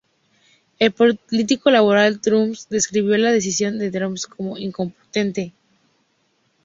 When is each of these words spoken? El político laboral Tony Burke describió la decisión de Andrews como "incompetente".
El 0.79 0.93
político 0.93 1.69
laboral 1.69 2.21
Tony 2.21 2.47
Burke 2.47 2.63
describió 2.71 3.15
la 3.19 3.31
decisión 3.31 3.77
de 3.77 3.85
Andrews 3.85 4.25
como 4.25 4.57
"incompetente". 4.57 5.53